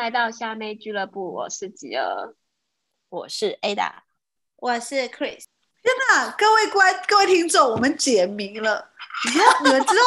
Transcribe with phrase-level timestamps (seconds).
[0.00, 2.34] 来到虾妹俱乐部，我是吉儿，
[3.10, 3.90] 我是 Ada，
[4.56, 5.42] 我是 Chris。
[5.82, 8.92] 天哪，各位观各位听众，我们解谜了。
[9.26, 10.02] 你知道你们知道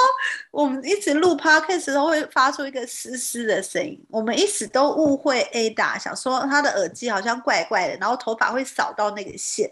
[0.50, 9.70] 我们一直录 Podcast 的时候会发出一个嘶嘶的声音，我们一直都误会 Ada，想说她的耳机好像怪怪的，然后头发会扫到那个线，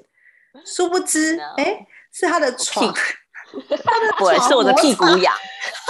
[0.63, 5.35] 殊不知，哎是她的床，他的 床是我的屁股痒，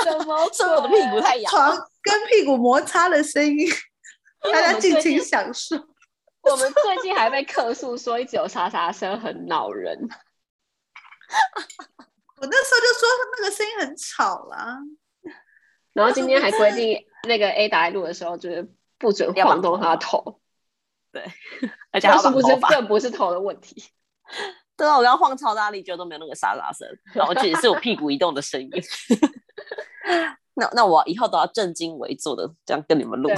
[0.06, 0.48] 什么？
[0.56, 3.68] 是我的屁股太痒，床跟屁股摩擦的声音，
[4.52, 5.76] 大家尽情享受。
[6.42, 9.96] 我们最近还被客诉说一直有沙沙声，很恼人。
[12.38, 14.80] 我那时候就说那个声音很吵啦，
[15.94, 20.42] 然后今天还规定那个 A 打录的时候就是不准晃动他的头。
[21.12, 21.24] 对，
[21.92, 23.84] 而且他是不是这不是头的问题？
[24.76, 28.70] 对啊，我刚刚晃超大力，就都没有那个沙沙声，然后只是我屁股移动的声音。
[30.56, 33.30] 那那我以后都要正襟危坐的这样跟你们录。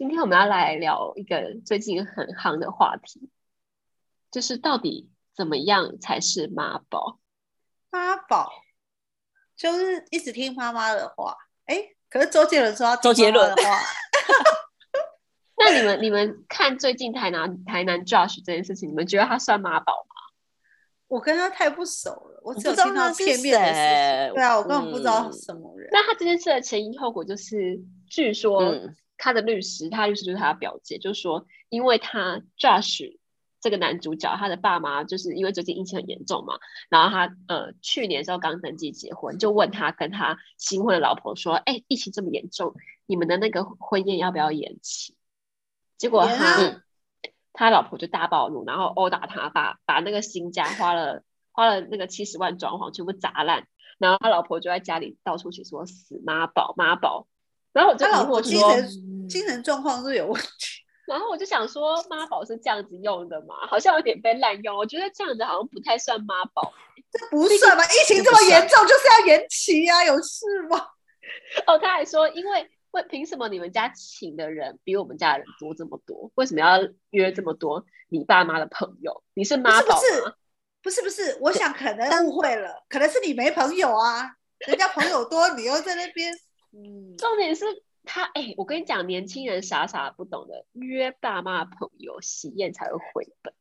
[0.00, 3.28] 今天我们要来聊一个最近很夯的话题，
[4.30, 7.18] 就是到底怎么样才是妈宝？
[7.90, 8.50] 妈宝
[9.54, 11.36] 就是一直听妈妈的话。
[11.66, 13.78] 哎，可是周杰伦说要周杰伦的话。
[15.58, 20.14] 那你们你们看最近台南台南 Josh 这件事情，你们觉得他算妈宝吗？
[21.08, 24.34] 我跟他太不熟了，我只有听到片面的事情。
[24.36, 25.90] 对啊，我根本不知道什么人。
[25.90, 28.62] 嗯、那他这件事的前因后果就是，据说。
[29.20, 33.18] 嗯他的律师，他律师就是他的表姐，就说，因为他 Josh
[33.60, 45.14] 这个男主角，他的爸妈就是因为最近疫情很严重嘛，然后他呃去年的时候刚登记结婚，就问他跟他新婚的老婆说，哎，疫情这么严重，你们的那个婚宴要不要延期？
[45.98, 46.82] 结果他.
[47.52, 53.66] 他老婆就大暴怒，然后殴打他，把把那个新家花了花了那个七十万装潢全部砸烂，
[53.98, 57.26] 然后他老婆就在家里到处写说死妈宝妈宝。
[57.72, 60.80] 然后我就疑惑说，精神精神状况是有问题。
[61.06, 63.54] 然后我就想说，妈宝是这样子用的吗？
[63.68, 64.76] 好像有点被滥用。
[64.76, 66.72] 我觉得这样子好像不太算妈宝。
[67.10, 67.84] 这不算吧？
[67.84, 70.04] 疫情这么严重，就是要延期呀、啊？
[70.04, 70.78] 有事吗？
[71.66, 76.30] 哦，他还说，因为为凭什么你们家请的人比我们家人多这么多？
[76.36, 76.78] 为什么要
[77.10, 79.24] 约这么多你爸妈的朋友？
[79.34, 80.34] 你是妈宝吗？
[80.80, 84.30] 不是不是，我想可能误会了，可能是你没朋友啊，
[84.68, 86.32] 人家朋友多，你又在那边。
[86.72, 87.64] 嗯，重点是
[88.04, 93.52] 他哎、欸，我跟你讲，年轻人傻傻不懂的，约爸妈朋友喜宴才会回本。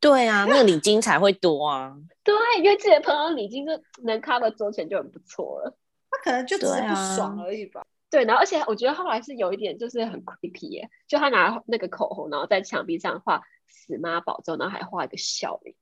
[0.00, 1.96] 对啊，那个礼金才会多啊。
[2.24, 5.76] 对，约自己的朋友礼金就能 cover 桌钱就很不错了。
[6.10, 7.84] 他可能就只是不爽而已吧。
[8.08, 15.76] 对，然后而且我觉得后来是有一点就是很 creepy 耶，就他拿那个口红，然后在墙壁上画死妈宝之后，然后还画一个笑脸。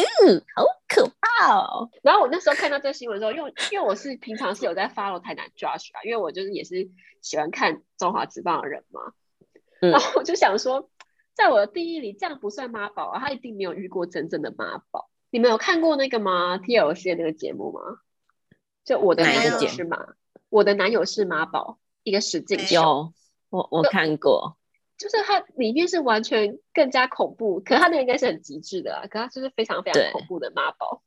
[0.00, 1.90] 嗯，好可怕哦！
[2.02, 9.12] 然后我那时候看到这个新闻的时候，因为因为我是平常是有在 follow 台南 Josh 啊，因为我就是也是喜欢看中华职棒的人嘛。
[9.80, 10.88] 嗯、然后我就想说，
[11.34, 15.10] 在我的定义里，这样不算妈宝啊，他一定没有遇过真正的妈宝。
[15.30, 17.80] 你们有看过那个吗？TLC 的那个节目吗？
[18.84, 20.14] 就我的男友是妈，
[20.48, 22.74] 我的男友是妈宝，一个实境秀。
[22.74, 23.12] 有，
[23.50, 24.56] 我我看过。
[25.02, 31.02] 就是它里面是完全更加恐怖，可是它那个应该是很极致的啊，可是它就是非常非常恐怖的妈宝。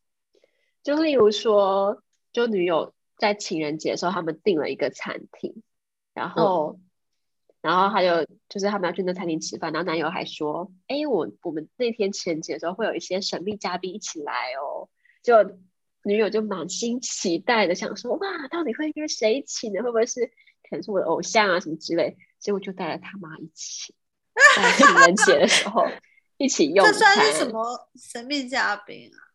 [0.84, 5.64] 就例如说，就女友在情人节的时候，他们订了一个餐厅，
[6.14, 6.82] 然后，嗯、
[7.62, 14.90] 然后他就就是他们要去那餐厅吃饭，然后男友还说：“哎，我我们那天情人节的时候会有一些神秘嘉宾一起来哦。”
[15.24, 15.58] 就
[16.04, 19.82] 女友就满心期待的想说：“哇，到底会约谁一起呢？
[19.82, 20.28] 会不会是
[20.70, 23.94] 可能是我的偶像啊什么之类？”结果就带了他妈一起，
[24.56, 25.88] 在情人节的时候
[26.38, 26.94] 一起用餐。
[26.94, 29.26] 这算是什么神秘嘉宾啊？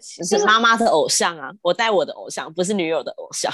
[0.00, 1.50] 是妈妈的偶像啊！
[1.62, 3.50] 我带我的偶像，不是女友的偶像。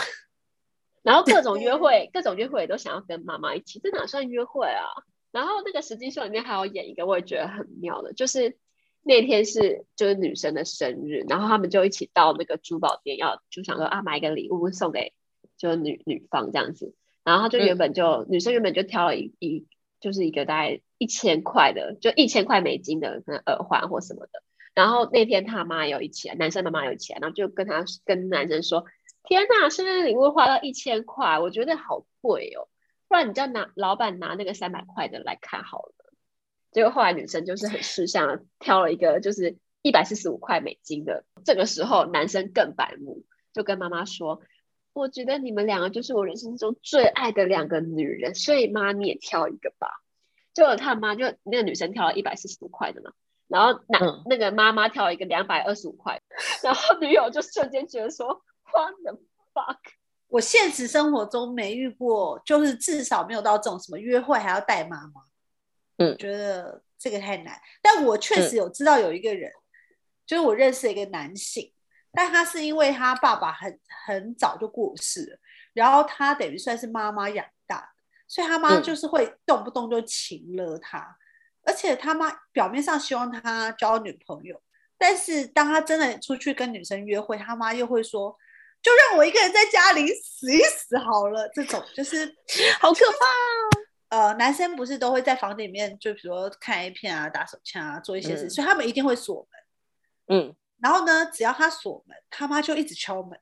[1.03, 4.83] 然后各种约会，各种约会都想要跟妈妈一起，这哪算约会啊？
[5.31, 8.57] 然后那个实际秀里面还有演一个，我也觉得很妙的，就是
[9.03, 15.13] 那天是就是女生的生日，然后他们就一起到那个珠宝店，要就想说啊买一个礼物送给
[15.57, 16.97] 就女女方这样子。
[17.25, 19.67] 然后他就原本就、嗯、女生原本就挑了一一
[19.99, 24.43] 就是一个大概一千块的，就一千块美金的可能耳环或什么的。
[24.75, 28.85] 然后那天他妈有一起来，男生妈妈有一起来，然后就跟他跟男生说
[29.25, 32.69] ：“天哪，生日礼物花到一千块，我觉得好贵哦，
[33.09, 35.95] 不然你叫拿老板拿那个三百块的来看好了。”
[36.73, 41.25] 结果后来女生就是很识相的挑了一个就是一百四十五块美金的。
[41.45, 43.25] 这个时候男生更白目，
[43.55, 44.43] 就跟妈妈说。
[44.95, 49.89] 我觉得你们两个就是我人生中最爱的两个女人，所以妈你也挑一个吧。
[50.55, 53.11] 就他妈就那个女生挑了一百四十五块的嘛，
[53.49, 56.23] 然后男、嗯、那个妈妈挑了一个两百二十五块，
[56.63, 58.29] 然后女友就瞬间觉得说
[58.73, 59.19] What the
[59.53, 59.79] fuck，
[60.29, 65.23] 我现实生活中没遇过，就是至少没有到这种什么约会还要带妈妈。
[65.97, 67.61] 嗯，觉得这个太难。
[67.83, 69.59] 但我确实有知道有一个人，嗯、
[70.25, 71.73] 就是我认识一个男性，
[72.15, 75.39] 但他是因为他爸爸很很早就过世了，
[75.73, 77.93] 然后他等于算是妈妈养大，
[78.29, 81.17] 所以他妈就是会动不动就情了他，嗯、
[81.67, 84.63] 而且他妈表面上希望他交女朋友，
[84.97, 88.37] 但是当他真的出去跟女生约会，他妈又会说。
[88.85, 92.19] 就让我一个人在家里死一死好了，这种就是
[92.79, 94.29] 好可怕啊。
[94.29, 99.49] 呃，男生不是都会在房间里面，就比如说看 A 片啊、打手枪啊、做一些事，嗯、所以他们一定会锁
[100.29, 100.39] 门。
[100.39, 103.39] 嗯，然后呢，只要他锁门，他妈就一直敲门，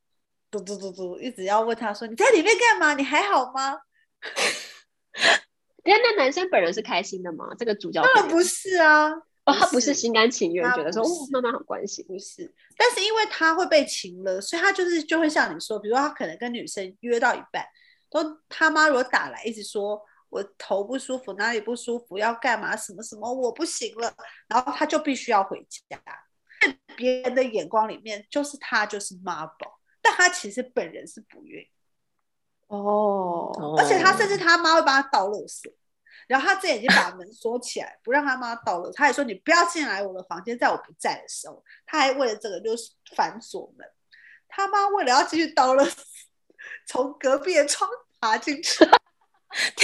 [0.51, 2.95] 嘟嘟嘟嘟，一直要问他说：“你在里面干嘛？
[2.95, 3.81] 你还好吗？”
[5.85, 7.47] 因为那男生本人是开心的吗？
[7.59, 9.11] 这个主角当然不是啊。
[9.45, 12.55] 哦，他不是心甘情愿，觉得说哦，妈妈好关心，不是。
[12.77, 17.67] 但是因为他会被情了，所以他就是就会像你说，比如说他可能跟女生约到一半，
[18.09, 24.15] 都他妈如果打来，一直说我头不舒服，哪里不舒服，要干嘛，什么什么，我不行了，
[24.47, 26.01] 然后他就必须要回家。
[26.63, 31.69] 在别人的眼光里面，就是他就是妈宝，但他其实本人是不愿意。
[32.69, 35.73] 哦，而且他甚至他妈会帮他倒垃圾。
[36.29, 38.91] 然后他自己已经把门锁起来，不让他妈倒了。
[38.93, 43.87] 他还说：“你不要进来我的房间，在我不在的时候。”他还为了这个就是反锁门。
[44.49, 45.85] 他妈为了要继续倒了，
[46.87, 48.87] 从隔壁的窗爬进去。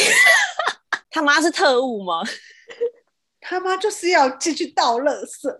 [1.11, 2.23] 他妈是特务吗？
[3.41, 5.59] 他妈就是要继续倒垃圾，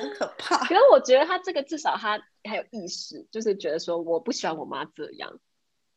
[0.00, 0.58] 很可怕。
[0.66, 5.38] 可是我觉得他这个至少他还有意识，就是觉得说我不喜欢我妈这样。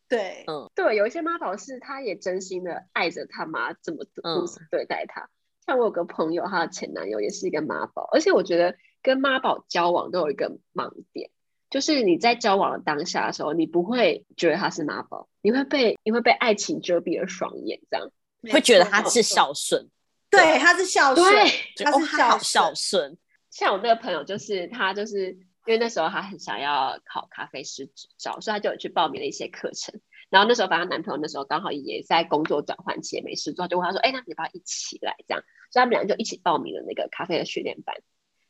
[0.07, 5.21] 对，嗯，对，有一些妈宝是他也真心的爱着他妈，这么如此对待他。
[5.21, 5.29] 嗯、
[5.67, 11.29] 像我有个朋友，她的前男友也是一个妈宝，而且我觉得跟妈宝交往都有一个盲点，
[11.69, 18.11] 就是你在交往的当下的时候，你不会觉得他是妈宝，你会被你会被爱情遮蔽了双眼，这样
[18.51, 19.87] 会觉得他是孝顺，
[20.31, 22.39] 对，他是孝顺，对他是孝。
[22.39, 23.15] 孝顺。
[23.49, 25.37] 像我那个朋友，就是他就是。
[25.65, 29.99] 因为那时候她很想要考咖啡师执照，所以她就有去报名了一些课程。
[30.29, 37.95] 然后那时候，反正男朋友那时候刚好也在工作转换期，也没事做，就问他说：“哎，那你要不要一起来？”这样，所以他们俩就一起报名了那个咖啡的训练班。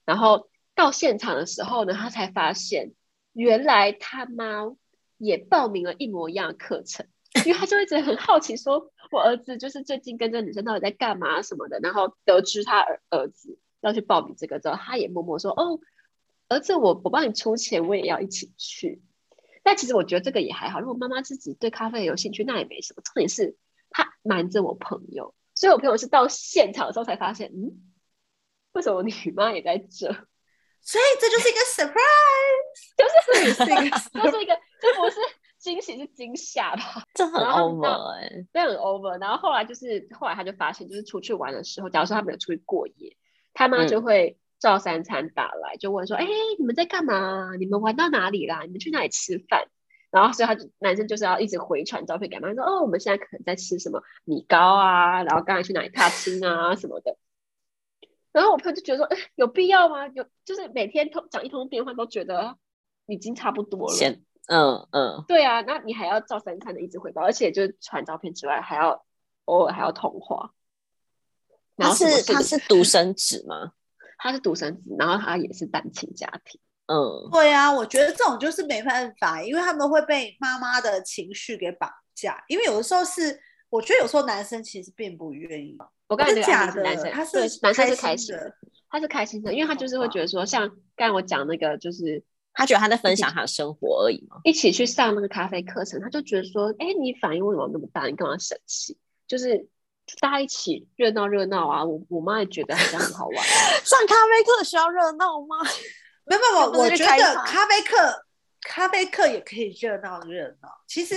[0.06, 2.94] 然后到现场的时候呢，他才发现
[3.34, 4.72] 原来他妈
[5.18, 7.06] 也报名了一模一样的课程，
[7.46, 11.82] 因为他就一直很好奇，说我儿子就是最近跟这女生到底在干嘛什么的。
[11.82, 15.80] 然后得知他儿儿子要去报名这个之后，他也默默说：“哦。”
[16.52, 19.04] 儿子，我我帮你出钱，我也要一起去。
[19.62, 20.80] 但其实我觉得这个也还好。
[20.80, 23.04] 如果妈妈自己对咖啡有兴趣，那也没什么。
[23.04, 23.56] 重点是
[23.92, 27.94] 她瞒着我朋友，所以我朋友是到现场的时候才发现，嗯，
[28.72, 30.08] 为什么你妈也在这？
[30.82, 33.06] 所以这就是一个 surprise， 就
[33.44, 35.18] 是是一个， 就是一个，这不是
[35.60, 37.04] 惊喜，是惊吓吧？
[37.14, 39.22] 这很 over 哎、欸，这很 over。
[39.22, 43.16] 然后后来就是后来他就发现，就是出去玩的时候，假如说他没有出去过夜，
[43.54, 44.36] 他妈就会、嗯。
[44.60, 47.56] 照三餐打来，就问说：“哎、欸，你们在干嘛？
[47.58, 48.64] 你们玩到哪里啦？
[48.64, 49.70] 你们去哪里吃饭？”
[50.12, 57.16] 然后所以他就男生就是要一直回传照片给妈妈说：“哦，我们现在可能在吃什么米糕啊，然后刚才去哪里踏青啊什么的。”
[58.34, 60.10] 然后我朋友就觉得说：“哎、欸，有必要吗？
[60.10, 62.58] 有就是每天通讲一通电话都觉得
[63.06, 63.96] 已经差不多了。”
[64.52, 69.06] 嗯嗯，对啊，那你还要照三餐的一直回报，而且就是传照片之外，还要
[69.46, 70.52] 偶尔还要通话。
[71.80, 73.72] 他是他是独生子吗？
[74.22, 76.60] 他是独生子，然后他也是单亲家庭。
[76.88, 82.44] 嗯，对啊，我觉得这种就是没办法，因为他们会被妈妈的情绪给绑架。
[82.48, 85.78] 因为有的时候是，我觉得有时候男生其实并不愿意。
[86.08, 88.54] 我刚才是假的，男生他是男生是开心的，
[88.90, 92.22] 他是开心的，因为他就是会觉得说，像刚才我讲那个，就是
[92.54, 94.42] 他觉得他在分享他的生活而已嘛。
[94.44, 98.08] 一起去上那个咖啡课程，他就觉得说，哎，你反应为什么那么大？
[98.08, 98.98] 你干嘛生气？
[99.28, 99.70] 就是。
[100.20, 101.84] 大家一起热闹热闹啊！
[101.84, 103.46] 我我妈也觉得好像很好玩。
[103.84, 105.58] 上咖啡课需要热闹吗？
[106.26, 108.26] 没 有没有，我觉得咖啡课
[108.62, 110.70] 咖啡课也可以热闹热闹。
[110.88, 111.16] 其实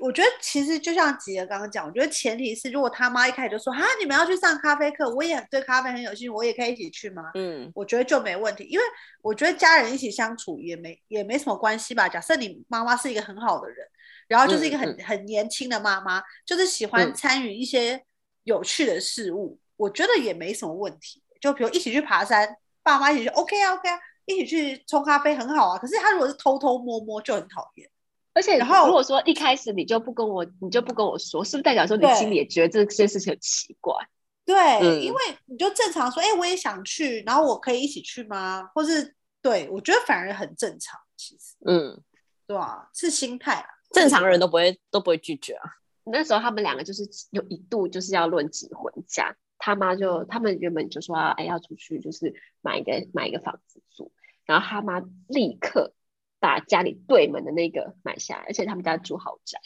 [0.00, 7.30] 我觉得，其实就像吉儿刚刚讲，我觉得前提是，如果他妈一开始就说啊，你们要去上咖啡课，我也对咖啡很有兴趣，我也可以一起去吗？
[7.34, 8.84] 嗯，我觉得就没问题，因为
[9.20, 12.08] 我觉得家人一起相处也没也没什么关系吧。
[12.08, 13.86] 假设你妈妈是一个很好的人。
[14.32, 18.02] 然后就是一个很、嗯、很年轻的妈妈，就是喜欢参与一些
[18.44, 21.22] 有趣的事物，嗯、我觉得也没什么问题。
[21.38, 25.78] 就比如一起去爬山，爸妈一起去，OK 啊 OK 啊，一起去冲咖啡很好啊。
[25.78, 27.86] 可是他如果是偷偷摸摸，就很讨厌。
[28.32, 33.94] 而且然后如果说一开始你就不跟我，你就不跟我说，是不是代表说你心里也觉得这件事情很奇怪？
[34.46, 38.70] 对，嗯、因为你就正常说，哎，我也想去，然后我可以一起去吗？
[38.74, 42.00] 或是对我觉得反而很正常，其实，嗯，
[42.46, 42.88] 对吧？
[42.94, 43.68] 是心态啊。
[43.92, 45.70] 正常人都不会都不会拒绝啊。
[46.04, 54.10] 那时候他们两个就是有一度就是要论及婚嫁，他妈就他们原本就说哎要出去就是买一个买一个房子住，
[54.44, 55.94] 然后他妈立刻
[56.40, 59.60] 把家里对门的那个买下来，而且他们家住豪宅，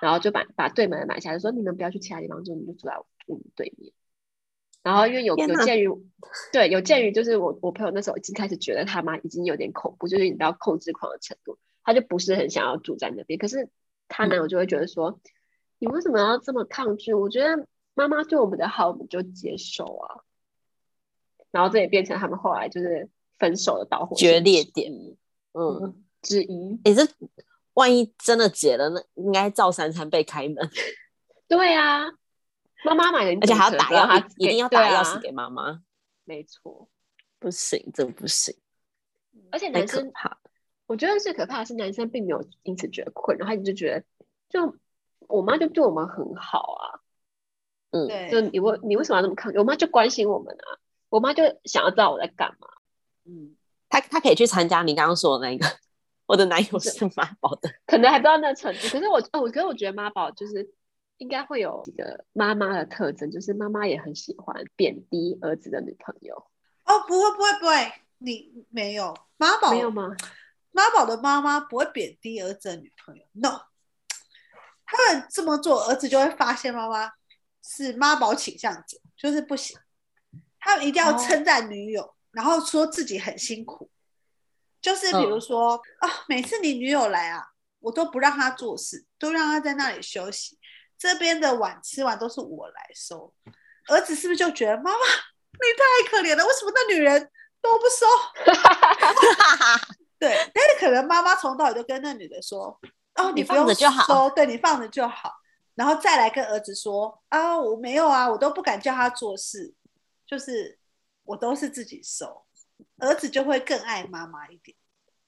[0.00, 2.94] 然后就把把对门的买下来，说你们不要去其他地方住，你就住在
[3.26, 3.92] 我们对面。
[4.82, 5.88] 然后因为有有鉴于
[6.52, 13.68] 对有鉴于就是我我朋友那时候已经开始觉得他妈已经有点恐怖，就是你知道控制狂的程度，他就不是很想要住在那边，可是。
[14.06, 15.20] 他男友就会觉得说：“嗯、
[15.78, 17.14] 你为什么要这么抗拒？
[17.14, 20.20] 我觉得妈妈对我们的好，我们就接受啊。”
[21.50, 24.92] 然后这也变成他们后来就是分手的导火决裂点，
[25.54, 26.78] 嗯，之一。
[26.84, 27.08] 也是
[27.72, 30.56] 万一真的结了，那应该照三餐被开门。
[31.48, 32.04] 对啊，
[32.84, 35.82] 妈妈买的，而且还要打钥匙，一定要打钥匙给妈妈。
[36.24, 36.90] 没错，
[37.38, 38.54] 不行，这不行。
[39.50, 40.38] 而且男生怕。
[40.86, 44.04] 我觉得最可怕的是，男生并没有因此觉得困扰，他就觉得，
[44.48, 44.76] 就
[45.26, 47.00] 我妈就对我们很好啊，
[47.90, 49.58] 嗯，对，就你为你为什么要那么抗拒？
[49.58, 52.68] 我妈就关心我们啊，我妈就想要知道我在干嘛，
[53.24, 53.56] 嗯，
[53.88, 55.66] 他他可以去参加你刚刚说的那个，
[56.26, 60.70] 我的男友是妈宝的，可能还不到那程度，可是我哦，我可是我觉得妈宝就是
[61.16, 66.34] 应该会有一个妈妈的特征，就是妈妈也很喜欢贬低儿子的女朋友。
[66.84, 70.14] 哦，不会不会不会，你没有妈宝没有吗？
[70.74, 73.60] 妈宝的妈妈不会贬低儿子的女朋友，no，
[74.84, 77.12] 他们这么做，儿子就会发现妈妈
[77.62, 79.78] 是妈宝倾向者，就是不行。
[80.58, 83.88] 他们一定要称赞女友，哦、然后说自己很辛苦，
[84.82, 87.46] 就是比如说啊、每次你女友来啊，
[87.78, 90.58] 我都不让她做事，都让她在那里休息，
[90.98, 93.32] 这边的碗吃完都是我来收。
[93.86, 96.44] 儿子是不是就觉得妈妈你太可怜了？
[96.44, 97.30] 为什么那女人
[97.62, 98.06] 都不收？
[100.24, 102.80] 对，但是可能妈妈从头就跟那女的说
[103.16, 105.32] ：“哦，你不用收，就好，对，你放着就好。”
[105.74, 109.74] 然后再来跟儿子说：“啊，我没有啊，我都不敢叫他做事，
[110.26, 110.78] 就是
[111.24, 112.44] 我都是自己收。”
[112.98, 114.76] 儿子就会更爱妈妈一点。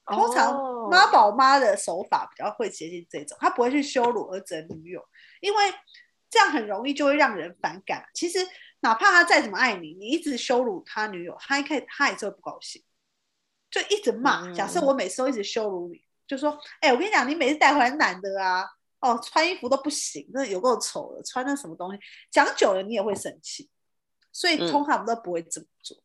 [0.07, 5.05] 通常妈宝妈的手法比较会接近这种，他不会去羞辱儿子的女友，
[5.41, 5.65] 因为
[6.31, 8.05] 这样很容易就会让人反感。
[8.15, 8.39] 其实
[8.81, 12.83] 哪怕他再怎么爱你，你一直羞辱他女友，他可以他也是会不高兴。
[13.77, 18.65] 就一直骂，假设我每次都一直羞辱你，嗯、就说，哎、欸，我跟你讲，你每次带回来男的啊，
[19.01, 23.69] 哦，穿衣服都不行，那有够丑的，穿那什么东西，讲久了你也会生气，
[24.33, 26.01] 所以通常都不会这么做，嗯、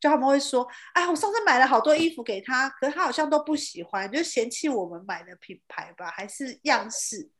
[0.00, 7.30] 就他们会说，哎，我上次买了好多衣服给他，可是他好像都不喜欢，就嫌弃我们买的品牌吧，还是样式，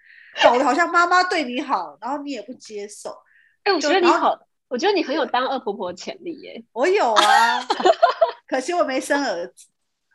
[0.43, 3.11] 搞得好像妈妈对你好，然后你也不接受。
[3.65, 6.65] 哎、欸，我觉得你好，我觉得你很有当恶婆婆的潜力耶。
[6.73, 7.67] 我有啊，
[8.47, 9.67] 可惜我没生儿子。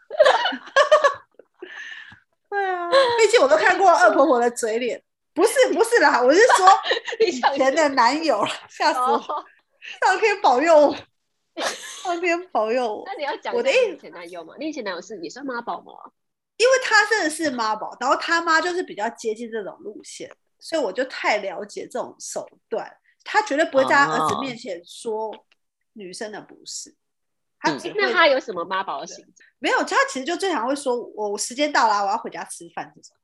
[2.49, 6.67] 对啊，毕竟我都看过恶婆婆的嘴脸，不是不是啦，我是说
[7.25, 9.45] 以前的男友，吓死我！
[10.01, 10.95] 上天保佑我，
[12.03, 13.03] 上天保佑我。
[13.05, 14.53] 那你要讲我的以前男友吗？
[14.57, 15.93] 你以前男友是也算妈宝吗？
[16.57, 22.91] 因为他真的是妈宝，然后他妈就是比较接近这种路线，所以我就太了解这种手段，
[23.23, 25.31] 他绝对不会在他儿子面前说
[25.93, 26.95] 女生的不是。
[27.59, 29.33] 他那他有什么妈宝的行为？
[29.59, 33.15] 没有，他其实就最常会说：“我时间到了，我要回家吃饭。”这种。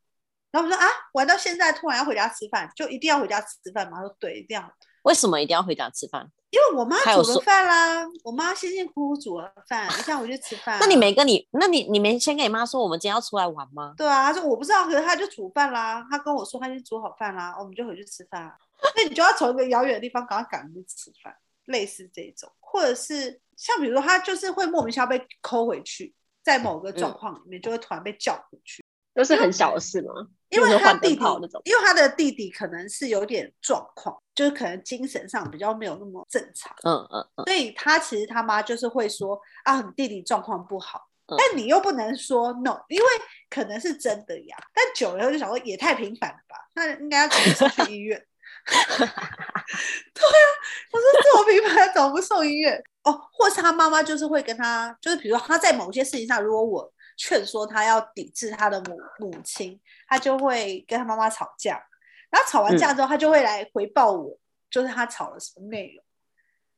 [0.52, 4.72] 然后我说：“啊，玩到现在突然要回家吃饭，就一定要回家吃饭吗？”他说：“对，一定要。”
[5.04, 6.28] 为什么一定要回家吃饭？
[6.50, 10.78] 因为我妈煮了饭啦，我妈辛辛苦苦煮了饭，你想回去吃饭啊。
[10.80, 13.94] 那你没跟你，那你你没先跟你妈说我们今天要出来玩吗？
[13.98, 16.06] 对啊，他说我不知道，可是他就煮饭啦。
[16.10, 18.56] 他跟我说他已经煮好饭啦，我们就回去吃饭。
[18.96, 23.40] 那你就要从一个遥远的地方赶快赶回去吃饭，类似这种，或者是。
[23.56, 30.12] 像比如说，他就是会莫名其妙被抠回去，在某个状况里面就会突然被叫回去，都是很小的事吗？
[30.50, 36.76] 因为他弟弟那种，因为他的弟弟可能是有点状况，就是可能精神上比较没有那么正常。
[36.84, 37.46] 嗯嗯嗯。
[37.46, 43.06] 所以他其实他妈就是会说啊，你弟弟状况不好，但你又不能说 no，因为
[43.52, 44.58] 可能是真的呀。
[44.74, 48.26] 但久了以后就想说也太频繁了吧，那应该要去医院。
[48.96, 50.48] 对啊，
[50.92, 52.82] 我说这么频繁，怎么不送医院？
[53.04, 61.84] 哦，或是他妈妈就是会跟他，就是比如说他在某些事情上，如果我劝说他要抵制他的母母亲，他就会跟他妈妈吵架。
[62.30, 64.38] 然后吵完架之后，他就会来回报我，
[64.72, 66.04] 就是他吵了什么内容。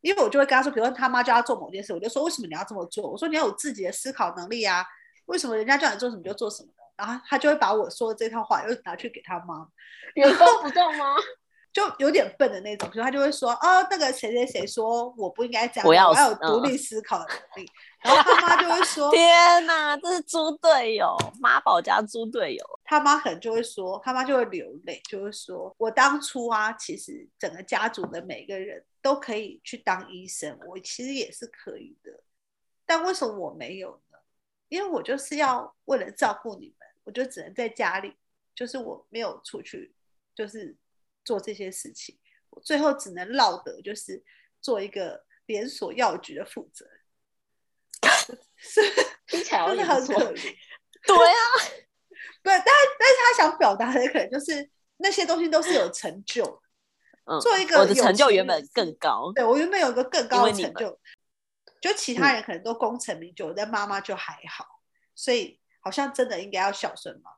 [0.02, 3.10] 因为我就会跟他说，比如说他妈叫他做某件事，我就说为什么你要这么做？
[3.10, 4.86] 我说你要有自己的思考能力啊，
[5.26, 6.84] 为什么人家叫你做什么就做什么的？
[6.98, 9.68] 然后他就会把我说的这套话又拿去给他妈，
[10.16, 11.16] 原封不动吗？
[11.76, 17.70] 就有点笨的那种，所以他就会说：“哦，那个谁谁谁说我不应该这样，我要我要有独立思考的能力。
[17.70, 17.76] 嗯”
[18.10, 32.24] 然后他妈就会说： “天哪，这是猪队友，妈宝加猪队友。”他妈可能就会说，他妈就会流泪，就会说：“我当初啊，其实整个家族的每个人都可以去当医生，我其实也是可以的，
[32.86, 34.18] 但为什么我没有呢？
[34.70, 38.16] 因为我就是要为了照顾你们，我就只能在家里，
[38.56, 39.94] 就是我没有出去，
[40.34, 40.74] 就是。”
[41.26, 42.18] 做这些事情，
[42.52, 44.24] 我最后只能落得就是
[44.62, 48.82] 做一个连锁药局的负责人，是
[49.28, 50.56] 听起来真的很可怜。
[51.06, 51.44] 对啊，
[52.42, 56.62] 对，但但是他想表达的可能就是那些东西都是有成就的。
[57.26, 61.00] 嗯，做一个我的成就原本更高，对我原本有一个更高的成就，
[61.82, 64.66] 就其他人可能都功成名就，嗯、但妈妈就还好，
[65.16, 67.32] 所以好像真的应该要孝顺嘛。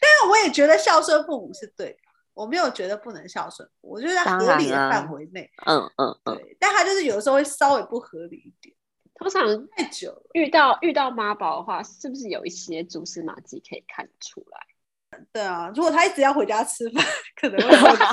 [0.00, 1.98] 但是我也觉得孝顺父母是对的，
[2.34, 5.50] 我没有觉得不能孝顺，我觉得在合理的范围内。
[5.66, 6.36] 嗯嗯嗯。
[6.36, 8.74] 对，但他就是有的时候会稍微不合理一点。
[9.16, 15.18] 通常太久了，遇到遇到妈宝的话，是不是有一些蛛丝马迹可以看出来？
[15.32, 18.06] 对啊，如果他一直要回家吃饭， 可能会。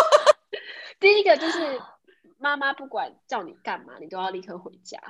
[1.00, 1.80] 第一个就是
[2.38, 5.00] 妈妈不管叫你干嘛，你都要立刻回家。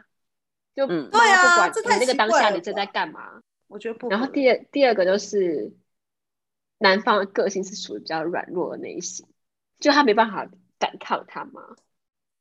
[0.77, 4.09] 就对啊不管你那个当下你正在干嘛，我觉得不。
[4.09, 5.73] 然后第二第二个就是。
[6.83, 9.25] 男方的个性是属于比较软弱的那一型，
[9.79, 10.47] 就他没办法
[10.81, 11.63] 反抗他妈。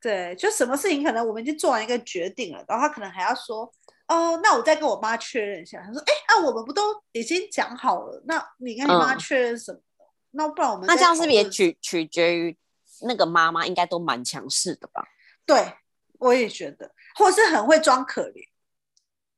[0.02, 3.72] 对，就什么事情可能我们已经做完一个决定了，然后他可能还要说
[4.10, 6.82] ：“哦，那我再跟我妈确认一下。”他说：“哎，那我们不都
[7.12, 8.24] 已经讲好了？
[8.26, 9.80] 那你跟你妈确认什么？
[9.80, 10.88] 嗯、那不然我们……
[10.88, 12.58] 那这样是不是也取取决于
[13.04, 15.06] 那个妈妈应该都蛮强势的吧？”
[15.46, 15.72] 对，
[16.18, 18.44] 我也觉得，或是很会装可怜。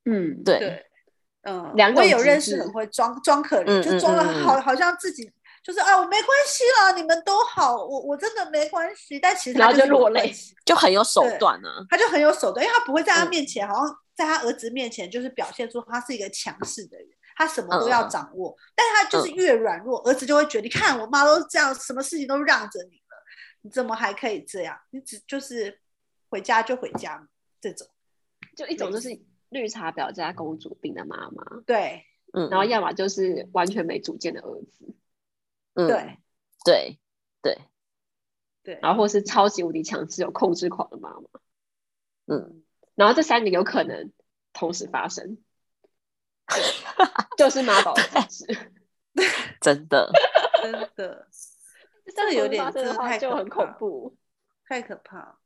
[0.05, 0.60] 嗯，对。
[0.60, 0.86] 对
[1.43, 5.29] 嗯，两个我也有认识很会装装可怜，嗯、就装的好，好像自己
[5.62, 9.19] 就是啊，我没关系啦，你们都好，我我真的没关系。
[9.19, 10.33] 但其实他就落泪，
[10.65, 11.86] 就很有手段啊。
[11.89, 18.51] 他就很有手段，因为他不会在他面前，嗯、好像在他儿子面前就是表现出他是一个强势的人，他什么都要掌握。
[18.51, 23.23] 嗯、但是他就是越软弱，嗯、儿子就会觉得，你看我妈都这样，什么事情都让着你了，
[23.63, 24.77] 你怎么还可以这样？
[24.91, 25.77] 你只就是
[26.29, 27.21] 回家就回家
[27.60, 27.86] 这种，
[28.56, 29.10] 就一种就是。
[29.54, 34.94] 绿茶婊加公主病的妈妈，对，嗯，然后要么就是完全没主见的儿子，
[35.76, 36.18] 嗯，对，
[36.66, 37.00] 对，
[37.42, 37.58] 对，
[38.63, 41.39] 对，然后或是超级无敌强势有控制狂的妈妈，
[42.26, 42.63] 嗯，
[42.96, 44.12] 然后这三个有可能
[44.52, 45.38] 同时发生，
[47.38, 48.72] 就是妈宝的体质，
[49.62, 50.12] 真的，
[50.62, 51.28] 真的，
[52.16, 54.18] 这个有点真的太就很恐怖，
[54.68, 55.39] 太可怕。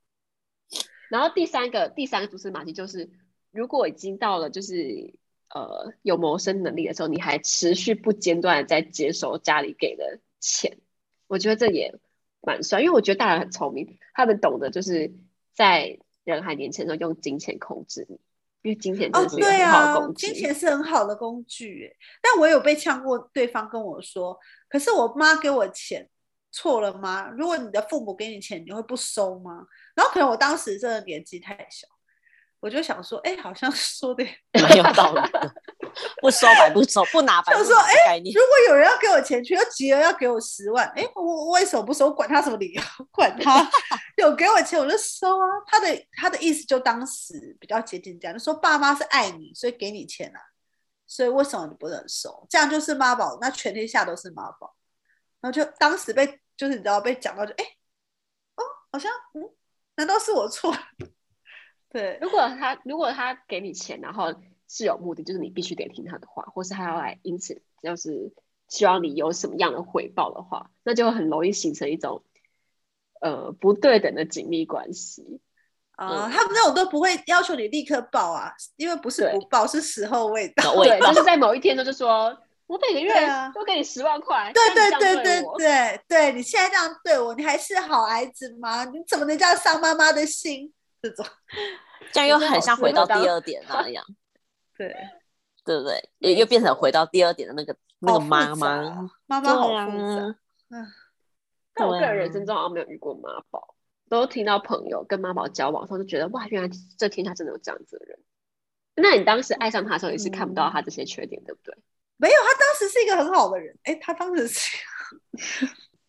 [1.09, 3.11] 然后第三个第三个蛛丝马迹就是。
[3.57, 5.15] 如果已经到了就是
[5.49, 10.77] 呃有谋生能力的时候，你还持续不间断的在接收家里给的钱，
[11.25, 11.91] 我觉得这也
[12.41, 15.11] 蛮帅，因为我觉得大人很聪明，他们懂得就是
[15.55, 18.19] 在人还年轻的时候用金钱控制你，
[18.61, 20.27] 因为金钱真的是很好的工具。
[20.27, 21.91] 哦，对啊，金钱是很好的工具，
[22.21, 24.37] 但我有被呛过，对方跟我说，
[24.69, 26.07] 可是我妈给我钱
[26.51, 27.27] 错了吗？
[27.35, 29.65] 如果你的父母给你钱，你会不收吗？
[29.95, 31.87] 然后可能我当时真的年纪太小。
[32.67, 34.21] 我就想说，哎、欸，好像说的
[34.61, 35.53] 蛮有道理的，
[36.19, 37.65] 不收白不收，不拿白不拿。
[37.65, 42.07] 就说，哎、欸，如果有人要给我钱，却又急了要给我十万，哎、欸，我我为什么不收？
[42.07, 43.65] 我管他什么理由，管他
[44.17, 45.45] 有给我钱我就收啊。
[45.65, 50.39] 他的他的意思就当时比较接近这样，就说爸妈是爱你，所以给你钱啊，
[51.07, 52.45] 所以为什么你不能收？
[52.49, 54.75] 这样就是妈宝，那全天下都是妈宝。
[55.39, 57.77] 然后就当时被就是你知道被讲到就哎、欸，
[58.55, 59.41] 哦，好像嗯，
[59.95, 60.75] 难道是我错？
[61.89, 64.33] 对，如果他如果他给你钱，然后
[64.67, 68.33] 是有目的，就是你必须得听他的话，或是他要来，因此就是
[68.67, 72.23] 希望你有什么样的回报的话，那就很容易形成一种
[73.21, 75.39] 呃不对等的紧密关系
[75.91, 76.23] 啊。
[76.23, 80.75] 呃、他们那种都不会要求你立刻报啊，因为不是不报，是时候未到。
[80.83, 83.13] 对，就是 在某一天呢，就是说我每个月
[83.55, 84.51] 都给你十万块。
[84.53, 88.83] 对对对对对对，对，你现在这样对我，你还是好孩子吗？
[88.83, 90.73] 你怎么能这样伤妈妈的心？
[91.01, 91.25] 这种，
[92.11, 94.03] 这样又很像回到第二点那样，
[94.77, 94.95] 对，
[95.63, 96.09] 对不对？
[96.19, 100.35] 也又变成回到第二点的那个那个妈妈，妈妈好复杂。
[100.69, 100.85] 嗯，
[101.73, 103.75] 但我个人人生中好像没有遇过妈宝，
[104.09, 108.19] 都听到朋友跟妈宝交往的时候，就觉得哇，原来这天下真的有这样子的人。
[108.95, 111.77] 那你当时爱上他的时候，也是看不到他这些缺点，对不对？
[112.17, 113.77] 没有，他当时是一个很好的人。
[113.83, 114.77] 哎，他当时是。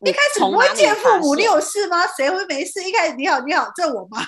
[0.01, 2.07] 一开始不会见父母，你有事吗？
[2.07, 2.83] 谁会没事？
[2.85, 4.19] 一开始你好，你好，这我妈？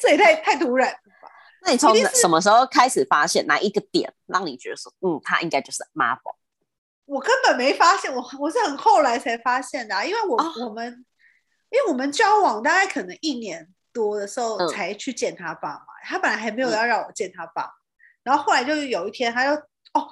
[0.00, 1.30] 这也太太突然了吧？
[1.62, 6.36] 那你从什么时候开始发现哪一个点让你觉得说，嗯，他应该就是妈宝？
[7.06, 11.04] 我根本没发现，我我是很后来才发现的、啊，因为我、哦、我们
[11.70, 17.72] 因为我们交往大概可能一年多的时候才去见他爸妈，嗯、他本来还没有要让我见他爸，嗯、
[18.24, 19.52] 然后后来就有一天他就
[19.94, 20.06] 哦，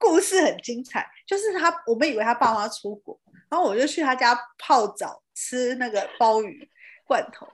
[0.00, 6.68] 故事很精彩，就是他我们以为他爸妈出国，然后我就去他家泡澡吃那个鲍鱼
[7.04, 7.46] 罐头，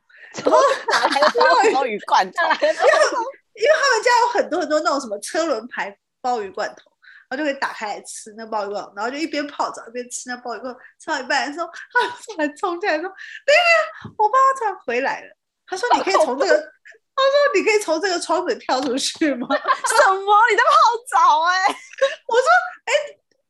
[0.45, 0.59] 然后
[0.91, 2.43] 哪来的鲍鱼罐头？
[2.63, 2.75] 因为
[3.55, 6.91] 因为他们家有很多很多那种什么车轮牌鲍鱼罐头。
[7.29, 10.71] 然后就可以打开来吃那鲍鱼罐，然后就一边泡澡一边吃那鲍鱼罐。
[11.01, 13.09] 吃到一半的时候，他突然冲进来说
[13.47, 15.35] ：“对呀，我爸爸突然回来了。”
[15.67, 16.53] 他说：“你可以从这个，
[17.17, 20.37] 他说你可以从这个窗子跳出去吗？”什么？
[20.51, 20.77] 你在泡
[21.09, 21.41] 澡？
[21.49, 21.75] 哎，
[22.29, 22.45] 我说
[22.85, 22.93] ：“哎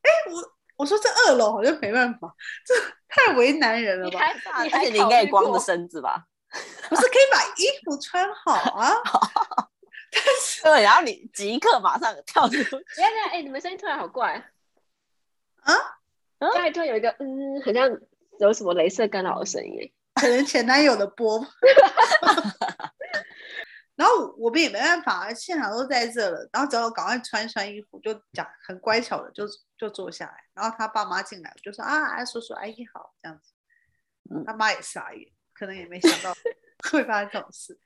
[0.02, 0.40] 哎，我
[0.82, 2.34] 我说这二楼好像没办法，
[2.66, 2.74] 这
[3.08, 4.18] 太为难人了吧？
[4.54, 6.24] 而且你应该也光着身子吧？
[6.88, 8.92] 不是可以把衣服穿好啊？”
[10.10, 12.76] 但 是对，然后你即刻马上跳出去。
[13.00, 14.34] 哎呀，哎，你们声音突然好怪
[15.62, 15.74] 啊！
[16.40, 17.88] 刚才突然有一个嗯，好像
[18.40, 21.46] 有什么镭射干扰的声音，可能前男友的波。
[24.02, 29.46] 然后我们也没办法，现场都在这了，然后只要赶快穿穿衣服，就讲很乖巧的就
[29.78, 30.34] 就坐下来。
[30.54, 33.52] 然后他爸妈进来，就说啊，叔叔阿姨好，这样子。
[34.44, 36.36] 他妈也傻眼，可能也没想到
[36.90, 37.78] 会发生这种事。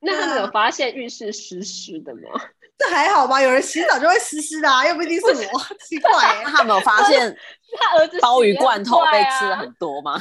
[0.00, 2.20] 那他们有发现浴室湿湿的吗？
[2.78, 6.42] 这还好吧，有人洗澡就会湿湿的啊，又不一定是我，奇怪。
[6.46, 7.36] 他们有发现
[7.78, 10.18] 他儿子鲍鱼罐头被吃了很多吗？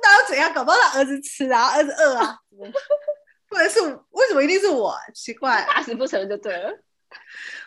[0.00, 0.54] 那又怎样？
[0.54, 2.38] 搞不好他儿子吃啊，儿子饿啊，
[3.52, 4.96] 不能是为什么一定是我？
[5.14, 6.70] 奇怪，打死不承认就对了。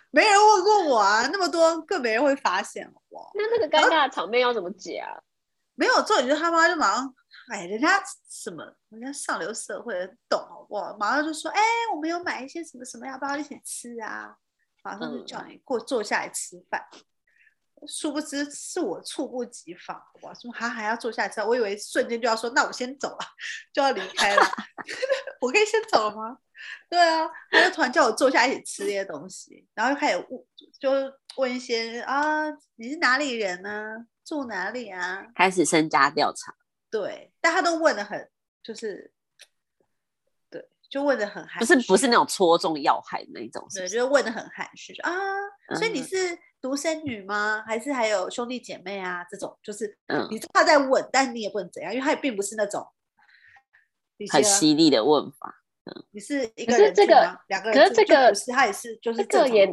[0.09, 3.31] 没人问过我啊，那么多更没人会发现我。
[3.35, 5.11] 那那个尴尬的场面要怎么解啊？
[5.75, 7.13] 没有做，你就他妈就马上。
[7.51, 8.63] 哎，人家什么？
[8.89, 9.93] 人家上流社会
[10.27, 10.95] 懂好不好？
[10.97, 11.61] 马上就说：“哎，
[11.93, 14.35] 我们有买一些什么什么，要不要一起吃啊？”
[14.83, 16.81] 马上就叫你过坐下来吃饭。
[16.93, 16.99] 嗯、
[17.87, 20.33] 殊不知是我猝不及防，哇！
[20.33, 23.19] 说他还要坐下来吃，我以为瞬间就要说：“那我先走了，
[23.73, 24.41] 就要离开了。
[25.41, 26.37] ”我可以先走了吗？
[26.89, 30.41] 对啊，他就突然叫我坐下一起吃这些东西，然后就开始问，
[30.79, 34.05] 就问一些啊，你是哪里人呢、啊？
[34.23, 35.25] 住哪里啊？
[35.35, 36.55] 开始身家调查。
[36.89, 38.29] 对，但他都问的很，
[38.63, 39.11] 就是，
[40.49, 43.89] 对，就问的很含，不是不是那种戳中要害的那一种是不是？
[43.89, 45.11] 对，就是问的很含蓄啊。
[45.75, 47.63] 所以你是独生女吗？
[47.67, 49.23] 还是还有兄弟姐妹啊？
[49.29, 52.87] 这种就是，嗯，你他在问，但你也不能怎样，因为他也并不是那种
[54.31, 55.61] 很犀利的问法。
[55.83, 59.71] 嗯，你是一个人这个两个人，可是这个是他也是就是这个也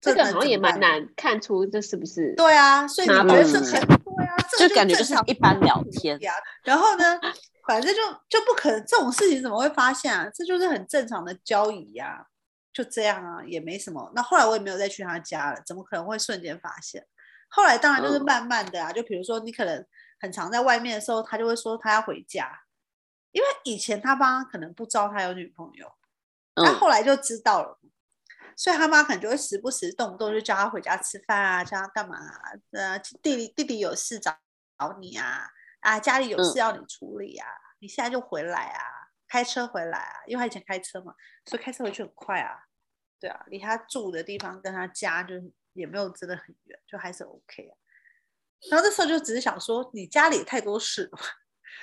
[0.00, 2.34] 这个好像也蛮难看出这是不是？
[2.34, 3.80] 对啊，所以你觉得是很。
[4.58, 6.18] 就感觉就是一般聊天，
[6.64, 7.20] 然后呢，
[7.66, 10.28] 反正就就不可能这种事情怎么会发现啊？
[10.34, 12.26] 这就是很正常的交易呀、啊，
[12.72, 14.10] 就这样啊，也没什么。
[14.14, 17.06] 那后来我也没有再去他家了，怎么可能会瞬间发现？
[17.48, 19.86] 后来当然就是慢慢的啊，嗯、就比如说你可能
[20.18, 22.62] 很常在外面的时候，他就会说他要回家，
[23.32, 25.92] 因为以前他爸可能不知道他有女朋友，
[26.56, 27.78] 那、嗯、后来就知道了。
[28.54, 32.52] 所以他妈可能就会时不时动不动就叫他回家吃饭啊，叫他干嘛啊？
[32.72, 34.36] 呃，弟弟弟弟有事找
[34.78, 35.48] 找你啊，
[35.80, 39.01] 啊，家里有事要你处理啊，嗯、你现在就回来啊，
[39.32, 41.14] 开车回来啊，因为他以前开车嘛，
[41.46, 42.54] 所以开车回去很快啊。
[43.18, 45.34] 对啊，离他住的地方跟他家就
[45.72, 47.72] 也没有真的很远，就还是 OK 啊。
[48.70, 51.18] 然后这时候就只是想说，你家里也太多事了，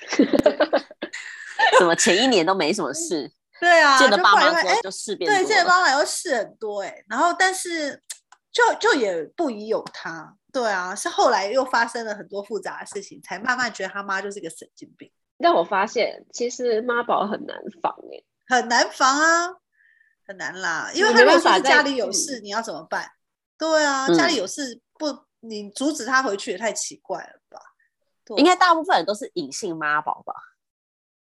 [1.80, 3.32] 怎么前一年都没什么事？
[3.60, 5.44] 对啊，见了爸妈之后就事变多了。
[5.44, 8.00] 对，见了爸妈以后事很多哎，然后但是
[8.52, 10.38] 就就也不宜有他。
[10.54, 15.12] 对啊，是后来又发生了很多复杂的事情，才慢慢觉得他妈就是一个神经病。
[15.40, 19.56] 但我发现其实妈宝很难防哎，很难防啊，
[20.26, 23.12] 很难啦，因为他如果说是家里有事，你要怎么办？
[23.58, 27.60] 对啊，家里有事不，你阻止他回去也太奇怪了吧？
[28.38, 30.34] 应该大部分人都是隐性妈宝吧？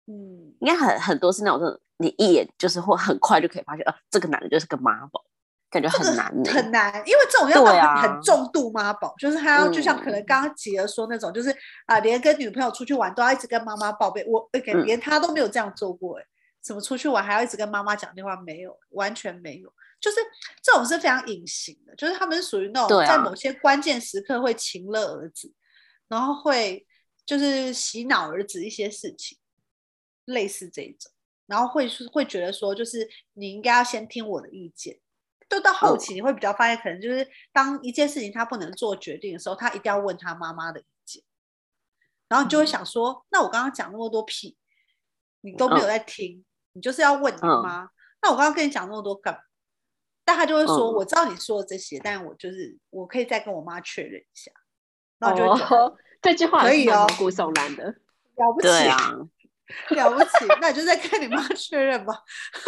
[0.07, 1.79] 嗯，应该很很多是那种。
[1.97, 5.23] 你一眼就是会很快就可以发现，啊，这个男的就是个妈宝，
[5.71, 11.49] 感觉很难，很难，因为这种要到很重度妈宝，啊、就是他要就像可能刚刚吉儿说那种，嗯、就是
[11.85, 14.47] 啊，连跟女朋友出去玩都要一直跟妈妈报备，我
[14.85, 16.25] 连他都没有这样做过，哎，
[16.61, 18.35] 怎么出去玩还要一直跟妈妈讲电话？
[18.35, 20.17] 没有，完全没有，就是
[20.61, 25.55] 这种是非常隐形的，就是他们属于那种在某些关键时刻会情勒儿子，啊、
[26.09, 26.85] 然后会
[27.25, 29.37] 就是洗脑儿子一些事情，
[30.25, 31.09] 类似这种。
[31.47, 34.97] 然后会会觉得说，就是你应该要先听我的意见。
[35.51, 41.21] 都到后期你会比较发现，可能就是当一件事情他不能做决定的时候，他一定要问他妈妈的意见。
[42.29, 44.55] 然后你就会想说，嗯、那我刚刚讲那么多屁，
[45.41, 47.83] 你都没有在听，嗯、你就是要问你妈。
[47.83, 47.89] 嗯、
[48.21, 49.41] 那我刚刚跟你讲那么多干嘛？
[50.23, 54.51] 但他就会说：“嗯我知道你说的这些，但我就是我可以再跟我妈确认一下。”
[55.19, 57.83] 哦，这句话可以哦毛骨悚然的。
[57.85, 58.97] 了不起，啊，
[59.89, 60.29] 了不起，
[60.59, 62.13] 那你就再跟你妈确认吧。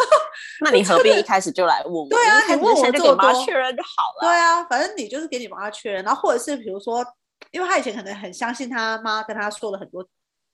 [0.60, 2.08] 那你何必一开始就来问我？
[2.08, 4.28] 对啊你问我先就给妈确认就好了。
[4.28, 7.04] 对啊，反正你就是给你妈确认，然后或者是比如说，
[7.50, 10.06] 因为他以前可能很相信他妈跟他说了很多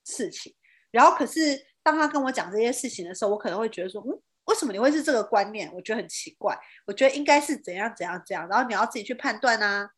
[0.05, 0.55] 事情，
[0.91, 4.11] 然后可是当他跟我讲这些事情的时候，我可能会觉得说，嗯，
[4.47, 5.71] 为什么你会是这个观念？
[5.75, 9.91] 我觉得很奇怪，我觉得应该是怎样怎样怎样，然后你要自己去判断啊。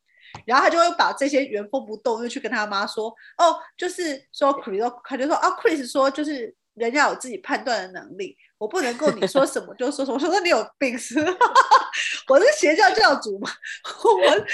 [0.46, 11.32] 然后他就会把这些原封不动又去跟他妈说，哦，就是说 Chris，他就说啊，Chris 说就是人家有自己判断的能力，我不能够你说什么就说什么，我说你有病是吗？
[12.28, 13.50] 我是邪教教主嘛，
[14.04, 14.46] 我为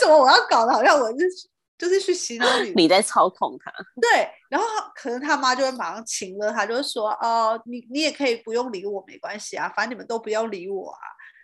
[0.00, 1.28] 什么我要搞得好像我是
[1.76, 2.70] 就是去洗脑你？
[2.76, 3.72] 你在操控他。
[4.00, 11.00] 对，然后可能他妈就会马上请了他，就会说哦，你你也可以不用理我，没关系啊，反正你们都不要理我啊，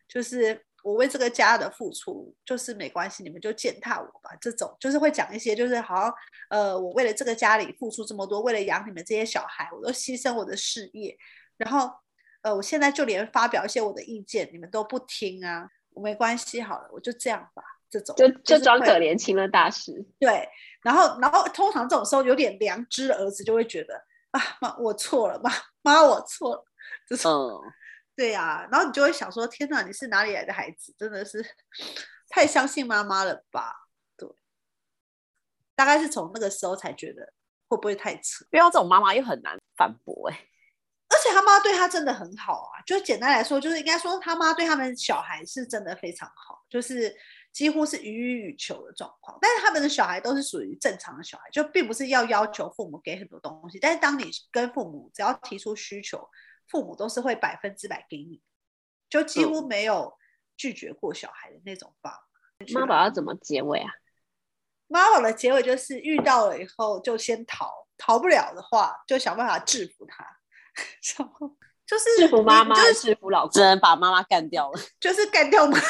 [0.08, 0.64] 就是。
[0.82, 4.30] 我为这个家的付出就是没关系，你们就践踏我吧。
[4.40, 6.14] 这种就是会讲一些，就是好像
[6.48, 11.16] 呃，我为了这个家里付出这么多，为了养你们这些小孩，我都牺牲我的事业。
[11.56, 11.90] 然后
[12.42, 15.68] 呃，我现在就连发表一些我的意见，你们都不听啊。
[15.92, 17.62] 我没关系，好了，我就这样吧。
[17.90, 19.92] 这种就就装可怜，亲了大师。
[20.18, 20.48] 对，
[20.82, 23.94] 然后然后通常这种时候有点良知的儿子就会觉得
[24.30, 25.50] 啊，妈，我错了，妈
[25.82, 26.64] 妈，我错了。
[27.08, 27.32] 这种。
[27.32, 27.72] 嗯。
[28.16, 30.94] 对呀、啊，然后你就会想说：天哪，你是哪里来的孩子？
[30.98, 31.44] 真的是
[32.28, 33.88] 太相信妈妈了吧？
[34.16, 34.28] 对，
[35.74, 37.32] 大概是从那个时候才觉得
[37.68, 38.44] 会不会太扯？
[38.50, 40.48] 遇到这种妈妈又很难反驳哎、欸，
[41.08, 42.82] 而且他妈对他真的很好啊。
[42.84, 47.16] 就简单来说，就是应该说他妈对他们小孩是真的非常好，就是
[47.52, 49.38] 几乎是予取予求的状况。
[49.40, 53.78] 但是他们的小孩都是属于正常的小孩，就并不是要要求父母给很多东西。
[53.78, 56.28] 但是当你跟父母只要提出需求，
[56.70, 58.40] 父母都是会百分之百给你，
[59.08, 60.16] 就几乎没有
[60.56, 62.80] 拒绝过小孩的那种爸妈。
[62.80, 63.90] 妈宝要怎么结尾啊？
[64.86, 70.24] 妈宝的结尾就是遇到了以后就先逃，逃不了的话就想办法制服他，
[71.86, 75.80] 就是制服妈妈，就是制服老公，只能把妈妈干掉了， 就是干掉妈妈。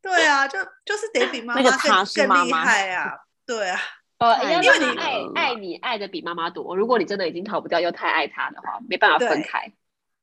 [0.00, 1.70] 对啊，就就是得比妈妈更
[2.14, 3.12] 更厉害啊！
[3.44, 3.78] 对啊。
[4.18, 9.72] 呃，因为你难爱爱你爱的比妈妈多，如果你真的已经逃不掉，又太爱他的话，没办法分开。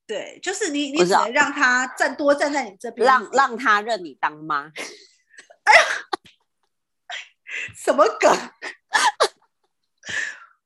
[0.07, 4.71] 对，就是你，你只能让他站多站在你这边，让让他认你当妈。
[5.63, 5.79] 哎呀，
[7.75, 8.29] 什么梗？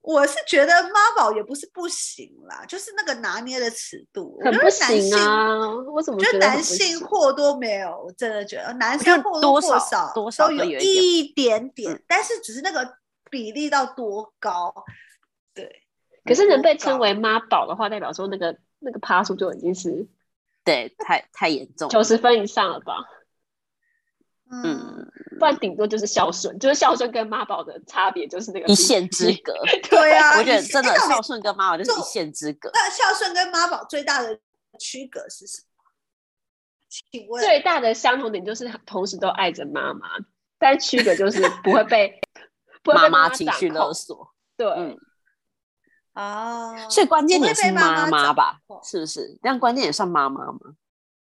[0.02, 5.68] 我是觉得妈宝也不是不行啦，就是那个拿捏的尺度，很不行啊！
[5.94, 12.98] 我怎么觉得男性或多没有，我真的觉得男性或多或少多少都有一点点，但是只是那个
[13.30, 14.86] 比例到多高？
[15.54, 15.84] 对。
[16.26, 20.08] 可是能被称为妈宝的话，代表说那个那个趴数就已经是
[20.66, 22.96] 对太太严重，九十分以上了吧？
[24.50, 25.10] 嗯，
[25.40, 29.54] 不然顶多就是孝顺，就是孝顺跟妈宝的差别就是那个一线之隔。
[29.90, 32.70] 对啊，我觉得真的孝顺跟妈宝就是一线之隔。
[32.74, 34.38] 那孝顺跟妈宝最大的
[34.80, 35.68] 区隔是什么？
[36.90, 40.08] 请问最大的相同点就是同时都爱着妈妈，
[40.58, 42.20] 但区隔就是不会被
[42.94, 44.34] 妈妈情绪勒索。
[44.56, 44.98] 对，嗯，
[46.14, 48.60] 哦，所以关键也是妈妈吧？
[48.84, 49.38] 是不是？
[49.42, 50.60] 但关键也算妈妈吗？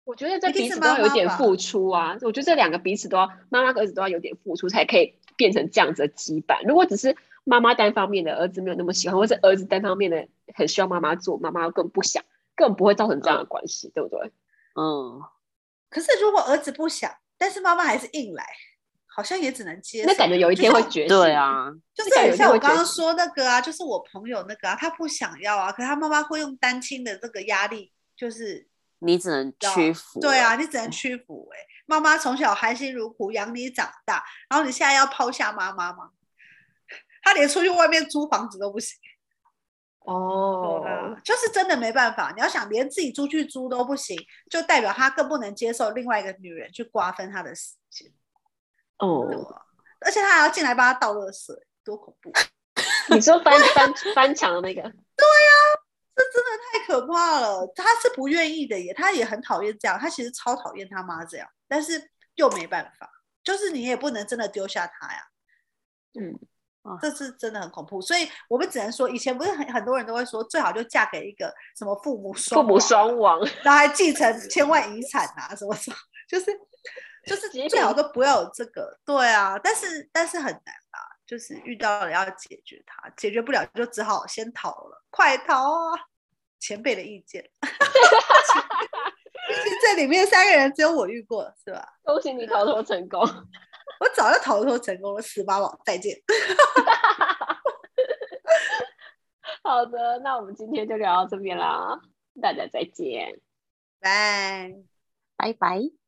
[0.04, 2.16] 我觉得这彼此都要有点付出啊！
[2.20, 6.64] 我觉得这两个彼此都要，妈妈和儿子都要有点付出，才可以变成这样子的羁绊。
[6.64, 12.22] 如果只是妈妈单方面的，儿子没有那么喜欢，或者儿子单方面的很需要妈妈做，妈妈更不想，
[12.54, 14.32] 根本不会造成这样的关系，嗯、对不对？
[14.76, 15.20] 嗯。
[15.90, 18.46] 可是如果儿子不想，但是妈妈还是硬来，
[19.16, 20.08] 好像也只能接受。
[20.08, 21.08] 那感觉有一天会觉醒。
[21.08, 28.68] 对啊，就是很像我刚刚说那个啊，就是我朋友那个啊，他不想要啊，可是他妈妈会用单亲的这个压力，就是。
[28.98, 31.58] 你只能屈服，对啊，你只能屈服、欸。
[31.58, 36.10] 哎，妈妈从小含辛茹苦养你长大，然后你现在要抛下妈妈吗？
[37.22, 38.96] 他连出去外面租房子都不行。
[40.00, 42.32] 哦、oh.，就是真的没办法。
[42.34, 44.16] 你要想连自己出去租都不行，
[44.48, 48.10] 就代表他更不能接受另外一个女人去瓜分他的时间。
[48.98, 49.56] 哦、oh.，
[50.00, 51.54] 而且他还要进来帮他倒热水，
[51.84, 52.32] 多恐怖！
[53.14, 54.82] 你说翻 翻翻墙的那个？
[54.82, 55.84] 对呀、啊。
[56.18, 63.06] 这真的太可怕了，他是不愿意的耶，他也很讨厌这样，他其实超讨厌他妈这样，但是又没办法，
[63.44, 65.20] 就是你也不能真的丢下他呀，
[66.18, 66.40] 嗯，
[67.02, 76.46] 这是真的很恐怖，所以我们只能说，以前不是很很多人都会说，最好就嫁给一个什么父母双父母双亡，然后还继承千万遗产啊什么什么，就是
[77.26, 85.02] 就是最好都不要有这个，对啊，但是但是很难啊，就是遇到了要解决它，解决不了就只好先逃了。
[85.10, 86.00] 快逃啊！
[86.60, 87.50] 前辈的意见。
[89.82, 91.86] 这里面三个人只有我遇过，是吧？
[92.02, 93.20] 恭喜你逃脱成功！
[94.00, 96.16] 我早就逃脱成功了，十八宝，再见。
[99.62, 102.00] 好的，那我们今天就聊到这边啦，
[102.40, 103.40] 大家再见，
[104.00, 104.72] 拜
[105.36, 106.05] 拜拜。